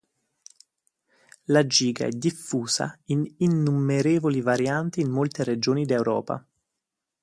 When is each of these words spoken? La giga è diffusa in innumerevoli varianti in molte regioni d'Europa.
La 1.43 1.63
giga 1.67 2.07
è 2.07 2.09
diffusa 2.09 2.97
in 3.09 3.23
innumerevoli 3.37 4.41
varianti 4.41 4.99
in 5.01 5.11
molte 5.11 5.43
regioni 5.43 5.85
d'Europa. 5.85 6.43